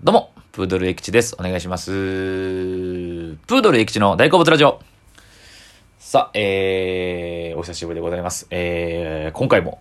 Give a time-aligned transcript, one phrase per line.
[0.00, 1.34] どうも、プードルエキチです。
[1.40, 1.90] お願いします。
[1.90, 4.80] プードルエキチの大好物ラジオ。
[5.98, 8.46] さあ、えー、お久しぶりでございます。
[8.50, 9.80] えー、今回も、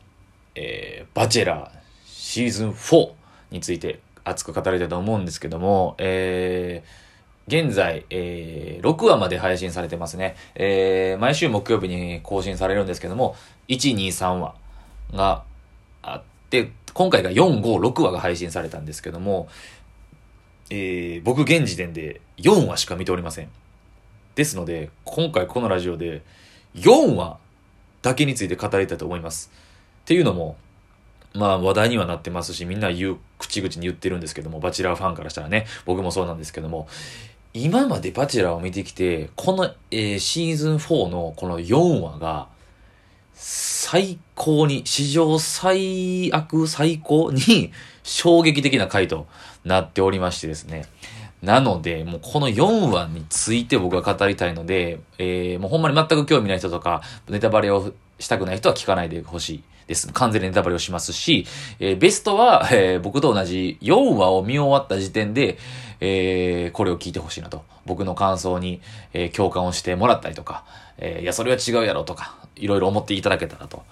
[0.56, 1.70] えー、バチェラー
[2.08, 3.12] シーズン4
[3.52, 10.36] について熱く語りたいと思うんですけども、えー、現在、えー、6話まで配信されてますね。
[10.56, 13.36] えー、毎週木曜日に更新されるんですけども、
[13.68, 14.56] 1、2、3話
[15.13, 15.44] が
[16.02, 19.49] あって、今回が4、5、6話が配信されたんですけども、
[20.70, 23.50] えー、僕現時点で4話しか見ておりません。
[24.36, 26.22] ですので、今回このラジオで
[26.76, 27.38] 4話
[28.02, 29.52] だけについて語りたいと思います。
[30.04, 30.58] っていうのも、
[31.34, 36.88] まあ話題にはなってますし、みんな言う、口々に言ってるんですけども、バチェラーファンからしたらね、僕もそうなんですけども、
[37.54, 42.48] 今までバチェラーを見てきて、この、えーシーズン4のこの4話が、
[43.34, 47.72] 最高に、史上最悪最高に
[48.04, 49.27] 衝撃的な回と
[49.67, 50.85] なっておりましてですね。
[51.41, 60.12] なので、もうこの4話について僕は語りたいので、えー、もうほんまに全く興味ない人とか、ネタバレをしたくない人は聞かないでほしいです。
[60.13, 61.46] 完全にネタバレをしますし、
[61.79, 65.57] えーベストは、えー僕と同じ4話を見終わった時点で、
[65.99, 67.63] えーこれを聞いてほしいなと。
[67.85, 68.81] 僕の感想に、
[69.13, 70.63] えー共感をしてもらったりとか、
[70.97, 73.83] えーいや、それは違うやろとか、いろいろ思っていただけたらと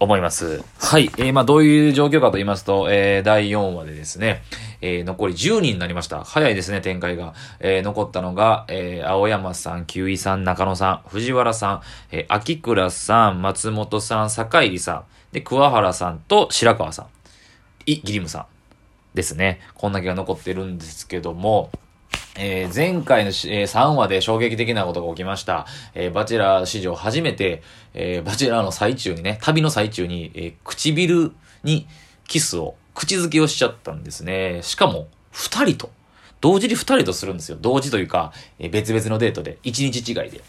[0.00, 0.62] 思います。
[0.78, 1.10] はい。
[1.16, 4.42] えー、まあ、どういう状況かと言いますと、えー、第4話でですね、
[4.80, 6.24] えー、残り10人になりました。
[6.24, 7.34] 早いですね、展開が。
[7.60, 17.06] えー、残ったのが、えー、青山さん、九井さん、中野さん、藤原さん、えー、秋倉さん、松本さん、坂入さん、で、桑原さんと白川さん、
[17.86, 18.46] い、ギリムさん
[19.14, 19.60] ですね。
[19.74, 21.70] こんだけが残ってるんですけども、
[22.38, 25.66] えー前回の、えー3話で衝撃的なことが起きました。
[25.94, 27.62] えーバチェラー史上初めて、
[27.94, 31.32] えーバチェラーの最中にね、旅の最中に、えー唇
[31.64, 31.86] に
[32.28, 34.60] キスを、口づけをしちゃったんですね。
[34.62, 35.90] しかも、二人と。
[36.40, 37.58] 同時に二人とするんですよ。
[37.60, 40.40] 同時というか、え別々のデートで、一日違いで。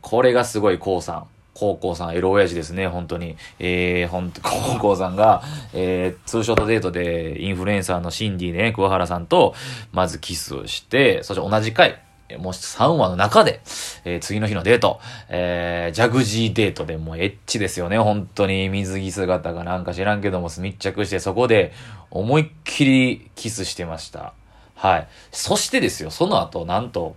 [0.00, 1.26] これがすごい、こうさん。
[1.52, 3.36] 高校さん、エロ親父ですね、本当に。
[3.58, 5.42] えー、ほんと、 高校さんが、
[5.74, 9.54] えー、ツーショットデートで、インフルエンサーのシンディね、桑原さんと、
[9.92, 12.02] まずキスをして、そして同じ回、
[12.38, 13.60] もう3話の中で、
[14.04, 21.72] えー次の日のデート、えー、ジャグジーデートでもうエッチですよね、本当に水着姿がなんか知らんけども密着して、そこで
[22.10, 24.32] 思いっきりキスしてました。
[24.74, 25.08] はい。
[25.32, 27.16] そしてですよ、その後、なんと、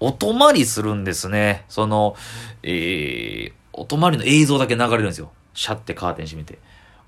[0.00, 1.64] お泊まりするんですね。
[1.68, 2.16] その、
[2.62, 5.30] えー、お泊まりの映像だけ流れるんですよ。
[5.54, 6.58] シャってカーテン閉めて。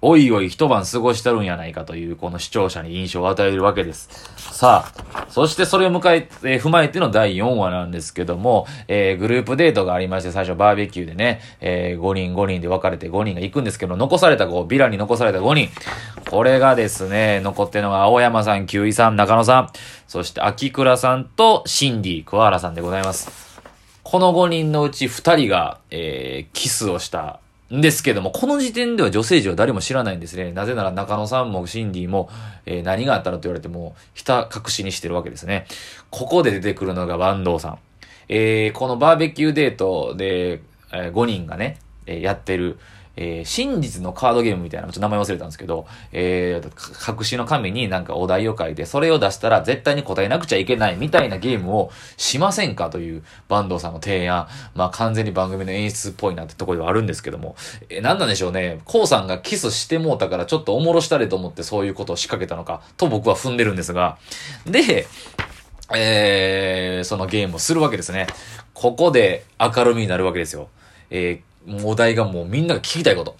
[0.04, 4.08] おいおい一晩過ごしてるんやないかという、この視聴者に印象を与えるわけです。
[4.36, 15.68] さあ、そしてそれを迎え、えー踏まえての第4話なんですけども、えーグループデートがありまして、最初バーベキューでね、えー5人5人で分かれて5人が行くんですけど、残された5、ビラに残された5人。
[16.28, 19.70] これがですね、残ってるのが青山さん、九井さん、中野さん、
[20.08, 23.60] そして秋倉さんとシンディ、桑原さんでございます。
[24.02, 27.38] この5人のうち2人が、えーキスをした
[27.80, 30.52] ですけども、この時点では女性陣は誰も知らないんですね。
[30.52, 32.28] なぜなら中野さんもシンディも、
[32.66, 35.66] えー何があったらと言われても、ひた隠しにしてるわけですね。
[36.10, 37.78] ここで出てくるのが坂東さん。
[38.28, 40.60] えーこのバーベキューデートで、
[40.92, 42.78] え5人がね、えーやってる、
[43.16, 54.48] えー真実のカードゲームみたいな、ちょっと名前忘れたんですけど、えー隠しの紙になんかお題を書いて、それを出したら絶対に答えなくちゃいけないみたいなゲームをしませんかという坂東さんの提案。
[54.74, 57.56] まあ完全に番組の演出っぽいなってとこではあるんですけども、
[57.88, 58.80] えー、なんなんでしょうね。
[58.84, 64.18] コウさんがキスしてもうたからちょっとおもろしたれと思ってそういうことを仕掛けたのか、と僕は踏んでるんですが、
[64.66, 65.06] で、
[65.94, 68.26] えー、そのゲームをするわけですね。
[68.72, 70.68] ここで明るみになるわけですよ。
[71.10, 71.51] えー、
[71.84, 73.36] お題がもうみんなが聞きたいこと。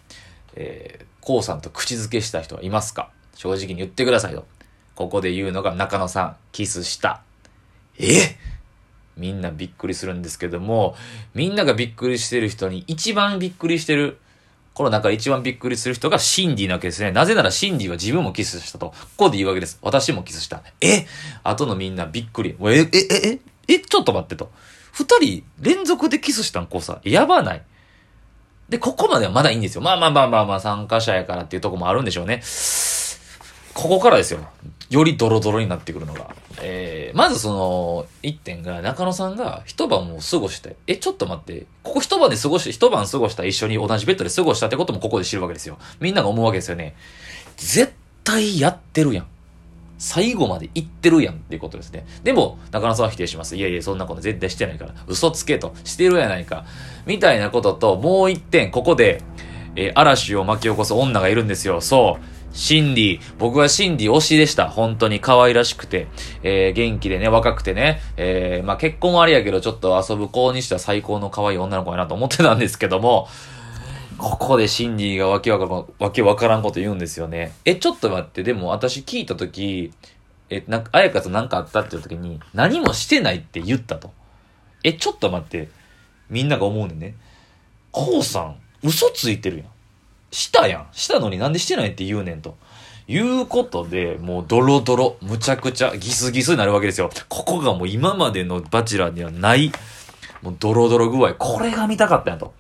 [0.55, 3.11] えー、こうさんと口づけした人はいますか？
[3.35, 4.47] 正直に言ってくださいと。
[4.95, 7.23] ここで言うのが中野さん、キスした。
[7.99, 8.37] え？
[9.17, 10.95] みんなびっくりするんですけども、
[11.35, 14.19] みんながびっくりしてる人に一番びっくりしてる、
[14.75, 17.13] この中で一番びっくりする人がシンディなわけですね。
[17.13, 18.91] なぜならシンディは自分もキスしたと。
[18.91, 19.79] ここで言うわけです。
[19.83, 20.63] 私もキスした。
[20.81, 21.07] え？
[21.43, 22.57] 後のみんなびっくり。
[22.61, 24.51] え、え、え、え、え、ちょっと待ってと。
[24.93, 26.67] 二人連続でキスしたん？
[26.67, 27.63] こうさ、やばない。
[28.69, 29.83] で、ここまではまだいいんですよ。
[29.83, 32.43] まあまあまあまあまあ、参加者やからっていうとこもあるんでしょうね。
[33.75, 34.41] ここからですよ。
[34.91, 36.35] よりドロドロになってくるのが。
[36.61, 45.79] えー、まずその、一点が、中野さんが一晩も過ごして、え、ちょっと待って、ここ一晩で過ごして、一晩過ごした一緒に同じベッドで過ごしたってこともここで知るわけですよ。
[46.01, 46.95] みんなが思うわけですよね。
[47.57, 47.93] 絶
[48.25, 49.27] 対やってるやん。
[50.03, 52.05] 最後まで言ってるやんっていうことですね。
[52.25, 53.55] でも、中野さんは否定します。
[53.55, 54.95] いやいや、そんなこと絶対してないから。
[55.07, 55.75] 嘘つけと。
[55.85, 56.65] してるやないか。
[57.07, 59.23] みたいなことと、もう一点、ここで、
[59.77, 61.81] えー嵐を巻き起こす女がいるんですよ。
[61.81, 62.25] そう。
[62.53, 63.21] シンディ。
[63.39, 64.69] 僕はシンディ推しでした。
[64.69, 66.09] 本当に可愛らしくて。
[66.43, 68.01] えー、元気でね、若くてね。
[68.17, 73.29] えー、まあ結婚はあれやけど、ちょっと遊ぶ子にしては最高の可愛い女の子やなと思ってたんですけども、
[74.23, 77.53] ここでシンディがわけわからん、わけわからんこと言うんですよね。
[77.65, 79.93] え、ちょっと待って、でも私聞いたとき、
[80.49, 84.13] え、なんか、あやかとなんかあったっていう時に、何もしてないって言ったと。
[84.85, 85.71] え、ちょっと待って、
[86.31, 87.17] みんなが思うねんね。
[87.91, 89.67] こうさん、嘘ついてるやん。
[90.31, 90.87] したやん。
[90.93, 92.57] したのになんでしてないって言うねんと。
[93.09, 97.11] いうことで、もうドロドロ、むちゃくちゃギスギスになるわけですよ。
[97.29, 99.73] ここがもう今までのバチェラーにはない、
[100.43, 101.35] もうドロドロ具合。
[101.35, 102.55] これが見たかったんやと。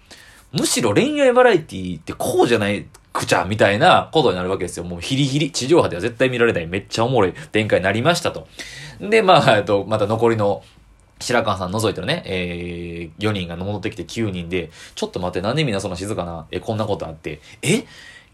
[0.52, 4.84] むしろ恋愛バラエティってこうじゃないくちゃみたいなことになるわけですよ。
[4.84, 8.48] もうヒリヒリ、地上波では絶対見られないめっちゃおもろい展開になりましたと。
[9.00, 10.62] で、まあ、えっと、また残りの
[11.20, 17.84] 白川さん覗いてるね、えー、4人が戻ってきて9人で、ちょっと待って、なんでみんなその静かな、え、こんなことあって、え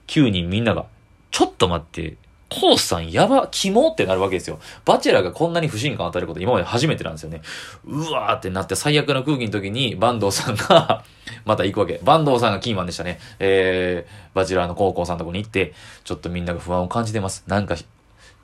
[0.07, 0.87] ?9 人みんなが、
[1.31, 2.17] ちょっと待って、
[2.49, 4.59] コースさんやば、キモってなるわけですよ。
[4.85, 7.43] バチェラーがこんなに不信感を与えること今まで初めてなんですよね。
[7.85, 11.05] うわーってなって最悪な空気の時に、坂東さんが
[11.45, 12.01] また行くわけ。
[12.05, 13.21] 坂東さんがキーマンでしたね。
[13.39, 15.75] えー、バチェラーの高校さんのとこに行って、
[16.05, 17.45] ちょっとみんなが不安を感じてます。
[17.47, 17.77] なんか、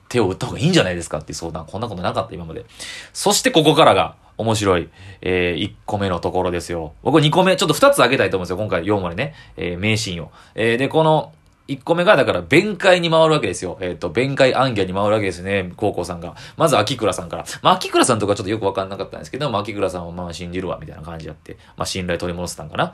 [0.07, 1.65] 手を打った方がいいんじゃないですかっていう相談。
[1.65, 2.65] こんなことなかった今まで。
[3.11, 4.89] そしてここからが、面白い、
[5.21, 6.93] えー、1個目のところですよ。
[7.03, 8.57] 僕2個目、ちょっと2つあげたいと思うんですよ。
[8.57, 9.33] 今回4までね。
[9.55, 10.31] えー、名シーンを。
[10.55, 11.31] えー、で、この、
[11.67, 13.77] 1個目が、だから、弁解に回るわけですよ。
[13.81, 15.71] えっ、ー、と、弁解暗記に回るわけですね。
[15.75, 16.35] 高校さんが。
[16.57, 17.45] まず、秋倉さんから。
[17.63, 21.57] まあ、秋倉さんとかちょっとよくわかんなかったんですけど、まあ、秋倉さんはまあ、信じるわ、みたいな感じやって。
[21.75, 22.93] まあ、信頼取り戻せたんかな。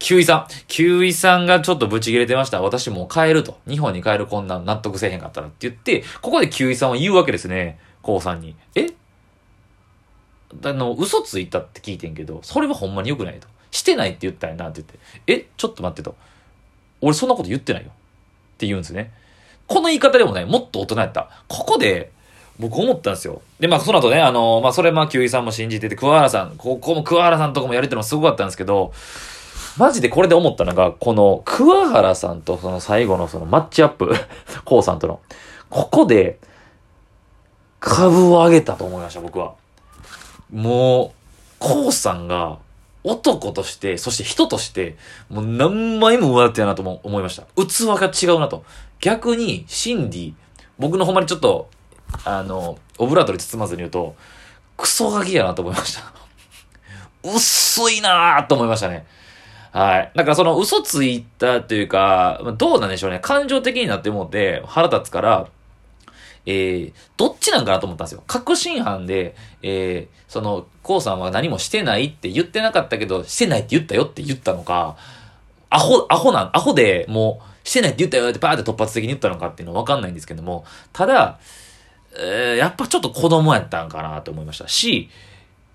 [0.00, 0.46] 九位さん。
[0.66, 2.60] 九位さんがちょっとブチ切れてました。
[2.60, 3.58] 私もう帰ると。
[3.68, 7.78] 日本に帰るこんな納得せえへんかったらって言って、ここで九位さんは言うわけですね。
[8.02, 8.56] 高さんに。
[8.74, 8.88] え？
[10.64, 13.46] あの、嘘ついたって聞いてんけど、それはほんまに良くないと。
[13.70, 15.42] してないって言ったんやなって言って。
[15.44, 16.16] え、ちょっと待ってと。
[17.00, 17.92] 俺そんなこと言ってないよ。
[18.58, 19.12] って言うんですね。
[19.68, 21.30] この言い方でもね、もっと大人やった。
[21.46, 22.10] ここで、
[22.58, 23.40] 僕思ったんですよ。
[23.60, 28.92] で、まあ、その後ね、あの、まあ、それ、まあ、キウイさんも信じてて、桑原さん、ここも桑原さんとかもやれてるのすごかったんですけど、
[29.78, 34.12] マジでこれで思ったのが、この、桑原さんとその最後のそのマッチアップ、
[34.64, 35.20] コウさんとの、
[35.70, 36.40] ここで、
[37.78, 39.52] 株を上げたと思いました、僕は。
[40.52, 41.10] もう、
[41.60, 42.58] コウさんが、
[43.04, 44.96] 男として、そして人として、
[45.28, 47.44] もう何枚も上手やなと思いました。
[47.56, 48.64] 器が違うなと。
[49.00, 50.34] 逆に、シンディ、
[50.78, 51.70] 僕のほんまにちょっと、
[52.24, 54.16] あの、オブラートに包まずに言うと、
[54.76, 56.12] クソガキやなと思いました。
[57.22, 59.06] 薄いなーと思いましたね。
[59.72, 60.12] はい。
[60.14, 63.18] だかその嘘ついたというか、どうなんでしょうね。
[63.20, 65.48] 感情的になって思って腹立つから、
[66.50, 68.22] えー、どっちなんかなと思ったんですよ。
[68.26, 74.96] 確信犯で、えー、その、コウさんは何もしてないって言ってなかったけど、してないって言ったよって言ったのか、
[75.68, 80.64] アホ、アホなん、アホでもう、してないって言ったよってパーって突発的に言ったのかっていうのはわかんないんですけども、
[80.94, 81.38] ただ、
[82.18, 85.10] えー、やっぱちょっと子供やったんかなと思いましたし、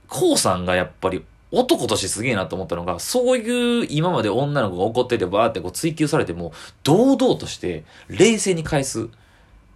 [0.07, 6.51] コウさんがやっぱり男としてすげえなと思ったのが、そういう今まで女の子が怒っててバーってこう追求されても、
[6.83, 9.09] 堂々として冷静に返す。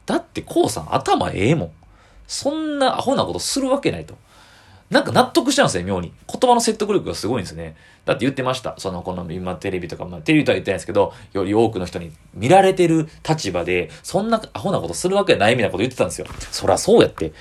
[0.08, 1.72] だってこうさん頭ええもん。
[2.28, 4.16] そんなアホなことするわけないと。
[4.90, 6.14] なんか納得しちゃうんですよ、妙に。
[6.28, 7.76] 言葉の説得力がすごいんですね。
[8.06, 8.74] だって言ってました。
[8.78, 16.28] その、この今テレビとか、まあテレビとは言ってないんですけど、より多くの人に見られてる立場で、そんなアホなことするわけないみたいなこと言ってたんですよ。
[16.52, 17.34] そらそうやって。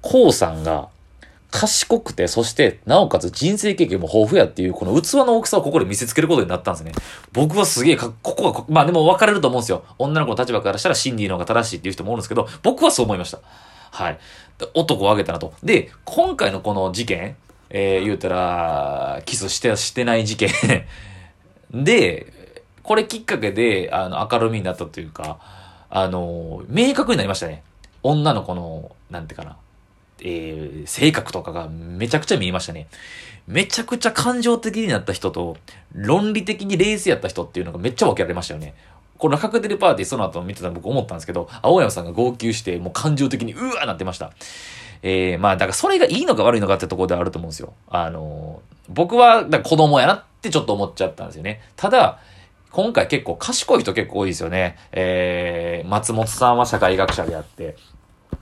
[0.00, 0.90] こうさんが、
[1.52, 6.92] 賢くて、そして、なおかつ人生経験も豊富やっていう、この器の大きさをここで見せつけることになったんですね。
[7.32, 9.84] 僕はすげえか、ここは、まあでも分かれると思うんですよ。
[9.98, 13.40] 女の子の立場からしたらシンディの方が正しいっていう人もおるんですけど、僕はそう思いました。
[13.90, 14.18] はい。
[14.72, 15.52] 男を挙げたなと。
[15.62, 17.36] で、今回のこの事件、
[17.68, 20.50] えー、言うたら、キスして、してない事件
[21.70, 22.32] で、
[22.82, 25.38] これきっかけで、あの、明るみになったというか、
[25.90, 27.62] あの、明確になりましたね。
[28.02, 29.56] 女の子の、なんてかな。
[30.20, 32.88] えー、性格とかがめちゃくちゃ見えましたね。
[33.46, 35.56] めちゃくちゃ感情的になった人と、
[35.92, 38.74] 論理的に冷静やった人っていうのがめっちゃ分けられましたよね。
[39.18, 44.32] このカクテルパーティーその後見てたら僕思ったんですけど、青山さんが号泣して、もう感情的にうわーなってました。
[45.02, 47.72] えー、まあ、だからそれがいいのか悪いのかってところであると思うんですよ。
[47.88, 51.60] あのー、僕は、だ子供やなってちょっと思っちゃったんですよね。
[51.76, 52.20] ただ、
[52.70, 54.76] 今回結構賢い人結構多いですよね。
[54.92, 57.76] えー、松本さんは社会学者であって、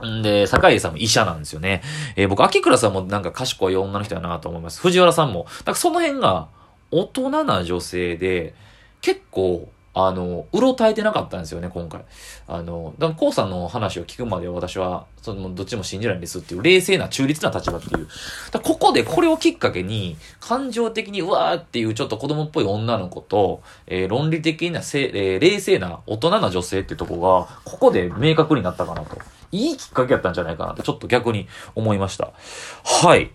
[0.01, 1.81] んで、坂井さんも医者なんですよね。
[2.15, 4.81] えー、僕、秋倉さんもなんか賢い女の人やなと思います。
[4.81, 5.45] 藤原さんも。
[5.65, 6.47] なんかその辺が
[6.91, 8.53] 大人な女性で、
[9.01, 12.05] 結構あの、うろたえてなかったんですよね、今回。
[12.47, 18.07] あの、だから、こうさんの話を聞くまで私は、その、どっちも信じないんですっていう、冷静な中立な立場っていう。
[18.51, 29.17] だここでこれをきっかけに、感情的にうわーっていうちょっと子供っぽい女の子と、えー、論理的なせ、えー、冷静な大人な女性っていうとこが、ここで明確になったかなと。
[29.51, 32.31] いいきっかけやったんじゃないかなって、ちょっと逆に思いました。
[32.83, 33.31] はい。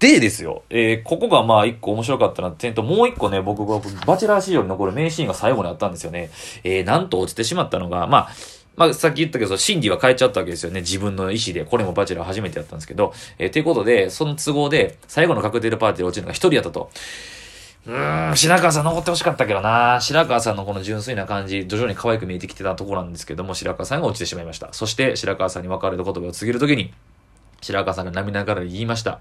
[0.00, 6.30] でですよ、えー、ここがまあ一個面白かったなってと、もう一個ね、僕がバチェラー史上に残る名シーンが最後にあったんですよね。
[6.62, 8.28] えー、なんと落ちてしまったのが、まあ、
[8.76, 10.80] まあ、さっき言ったけど、審議は変えちゃったわけですよね。
[10.80, 11.64] 自分の意思で。
[11.64, 13.14] これもバチェラー初めてやったんですけど。
[13.38, 16.90] えー、ということで、その都合で、最後のカクテルパーティーで落ちるのが一人やったと。
[17.86, 24.72] うん、白川さん残ってほしかったけどな白川さんのこの純粋な感じ、徐々に可愛く見えてきてたところなんですけども、白川さんが落ちてしまいました。
[24.72, 26.94] そして、白川さんに別れる言葉を告げるときに、
[27.60, 29.20] 白川さんが涙ながら言いました。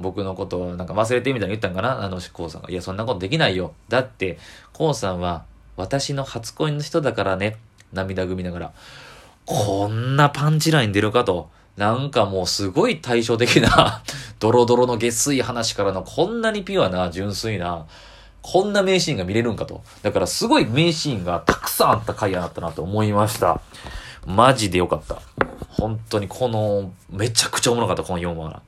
[0.00, 2.02] 僕のことはなんか忘れてみたいに言ったんかな？
[2.02, 2.70] あの、コウさんが。
[2.70, 3.74] いや、そんなことできないよ。
[3.90, 4.38] だって、
[4.72, 5.44] コウさんは
[5.76, 7.58] 私の初恋の人だからね。
[7.92, 8.72] 涙ぐみながら。
[9.44, 11.50] こんなパンチライン出るかと。
[11.76, 14.02] なんかもうすごい対照的な
[14.38, 17.86] ドロドロの下水話からのこんなにピュアな、純粋な、
[18.42, 19.82] こんな名シーンが見れるんかと。
[20.02, 23.60] だからすごい名シーンがたくさんあった回やなったなと思いました。
[24.26, 25.20] マジでよかった。
[25.68, 28.62] 本当にこの、めちゃくちゃおもろかった、この4話。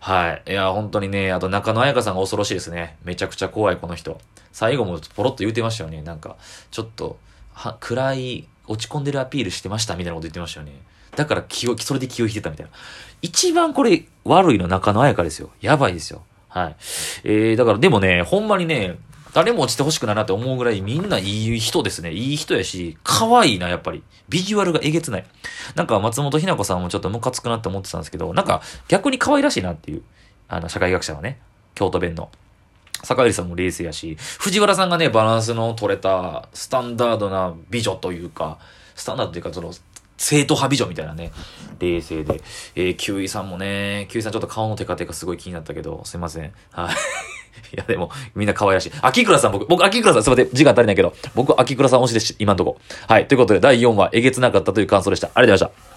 [0.00, 0.42] はい。
[0.48, 2.96] いや、本当にね、あと中野彩香さんが恐ろしいですね。
[3.04, 4.18] めちゃくちゃ怖い、この人。
[4.52, 6.00] 最後もポロッと言ってましたよね。
[6.00, 6.36] なんか、
[6.70, 7.18] ちょっと、
[7.52, 10.72] は、暗い、落ち込んでるアピールしてました、みたいなこと言ってましたよね。
[11.20, 12.72] だから気を、それで気を引いてたみたいな。
[13.20, 15.50] 一番これ、悪いの中野彩香ですよ。
[15.60, 16.22] やばいですよ。
[16.48, 16.76] はい。
[17.24, 18.98] えー、だからでもね、ほんまにね、
[19.34, 22.12] 誰も落ちてほしくないなって思うぐらいみんないい人ですね。
[22.12, 24.02] いい人やし、可愛いな、やっぱり。
[24.30, 25.24] ビジュアルがえげつない。
[25.74, 30.02] なんか松本ひな子さんもちょっとムカつくなって思ってたんですけど、なんか逆に可愛らしいなっていう。
[30.48, 31.38] あの、社会学者はね、
[31.74, 32.30] 京都弁の。
[33.02, 38.58] 坂入さんも冷静やし、藤原さんがね、バランスの取れた、スタンダードな美女というか、
[38.94, 39.72] スタンダードというか、その、
[40.20, 41.32] 生徒派美女みたいなね、
[41.78, 42.42] 冷静で。
[42.76, 46.52] えー、キウイさんもね、キウイさんちょっと顔のテカテカすごい気になったけど、すいません。
[46.72, 46.94] はい。
[47.74, 48.92] いや、でも、みんな可愛らしい。
[49.00, 50.50] 秋倉さん、僕、僕、秋倉さん、すいません。
[50.52, 52.78] 時間足りないけど、僕、秋倉さん推しです今んとこ。
[53.08, 53.28] はい。
[53.28, 55.30] ということで、第4話、えげつなかったという感想でした。
[55.32, 55.89] ありがとうございました。